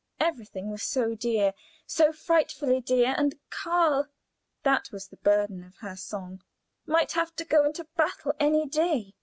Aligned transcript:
Everything 0.19 0.71
was 0.71 0.81
so 0.81 1.13
dear, 1.13 1.53
so 1.85 2.11
frightfully 2.11 2.81
dear, 2.81 3.13
and 3.15 3.35
Karl 3.51 4.07
that 4.63 4.89
was 4.91 5.07
the 5.09 5.17
burden 5.17 5.63
of 5.63 5.75
her 5.75 5.95
song 5.95 6.41
might 6.87 7.11
have 7.11 7.35
to 7.35 7.45
go 7.45 7.63
into 7.65 7.83
battle 7.95 8.33
any 8.39 8.65
day. 8.67 9.13